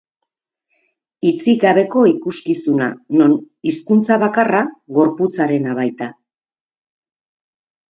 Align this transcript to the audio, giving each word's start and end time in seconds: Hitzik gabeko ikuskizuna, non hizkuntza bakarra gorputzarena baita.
Hitzik 1.29 1.59
gabeko 1.63 2.05
ikuskizuna, 2.11 2.87
non 3.19 3.37
hizkuntza 3.71 4.19
bakarra 4.25 4.65
gorputzarena 4.99 5.79
baita. 5.83 6.11